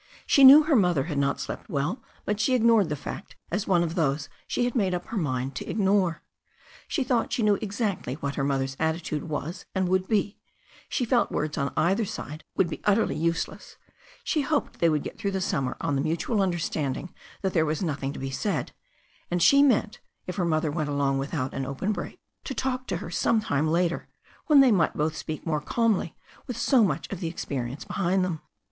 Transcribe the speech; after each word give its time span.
She 0.25 0.43
knew 0.43 0.63
her 0.63 0.75
mother 0.75 1.03
had 1.03 1.19
not 1.19 1.39
slept 1.39 1.69
well, 1.69 2.01
but 2.25 2.39
she 2.39 2.55
ignored 2.55 2.89
the 2.89 2.95
fact 2.95 3.35
as 3.51 3.67
one 3.67 3.83
of 3.83 3.93
those 3.93 4.29
she 4.47 4.65
had 4.65 4.73
made 4.73 4.95
up 4.95 5.05
her 5.09 5.17
mind 5.17 5.53
to 5.57 5.69
ignore. 5.69 6.23
She 6.87 7.03
thought 7.03 7.31
she 7.33 7.43
knew 7.43 7.59
exactly 7.61 8.15
what 8.15 8.33
her 8.33 8.43
mother's 8.43 8.75
attitude 8.79 9.29
was 9.29 9.65
and 9.75 9.87
would 9.87 10.07
be, 10.07 10.39
she 10.89 11.05
felt 11.05 11.29
words 11.31 11.55
on 11.55 11.71
either 11.77 12.03
side 12.03 12.43
would 12.55 12.67
be 12.67 12.81
ut 12.83 12.97
terly 12.97 13.15
useless, 13.15 13.77
she 14.23 14.41
hoped 14.41 14.79
they 14.79 14.89
would 14.89 15.03
get 15.03 15.19
through 15.19 15.29
the 15.33 15.39
summer 15.39 15.77
on 15.79 15.93
the 15.93 16.01
mutual 16.01 16.41
understanding 16.41 17.13
that 17.43 17.53
there 17.53 17.63
was 17.63 17.83
nothing 17.83 18.11
to 18.11 18.17
be 18.17 18.31
said, 18.31 18.71
and 19.29 19.43
she 19.43 19.61
meant, 19.61 19.99
if 20.25 20.37
her 20.37 20.45
mother 20.45 20.71
went 20.71 20.89
along 20.89 21.19
without 21.19 21.53
an 21.53 21.63
open 21.63 21.91
break, 21.91 22.19
to 22.43 22.55
talk 22.55 22.87
to 22.87 22.97
her 22.97 23.11
some 23.11 23.39
time 23.39 23.67
later, 23.67 24.07
when 24.47 24.61
they 24.61 24.71
might 24.71 24.97
both 24.97 25.15
speak 25.15 25.45
more 25.45 25.61
calmly 25.61 26.15
with 26.47 26.57
so 26.57 26.83
much 26.83 27.05
of 27.11 27.19
the 27.19 27.27
experience 27.27 27.85
be 27.85 27.93
hind 27.93 28.25
them. 28.25 28.41